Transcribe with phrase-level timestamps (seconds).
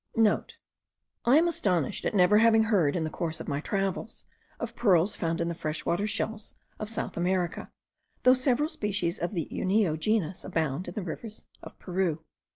[0.09, 4.25] *(* I am astonished at never having heard, in the course of my travels,
[4.59, 7.71] of pearls found in the fresh water shells of South America,
[8.23, 12.23] though several species of the Unio genus abound in the rivers of Peru.)